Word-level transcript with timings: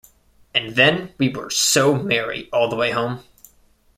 And 0.55 0.75
then 0.75 1.13
we 1.19 1.29
were 1.29 1.51
so 1.51 1.93
merry 1.93 2.49
all 2.51 2.69
the 2.69 2.75
way 2.75 2.89
home! 2.89 3.23